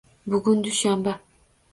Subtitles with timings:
[0.27, 1.19] Bugun dushanba.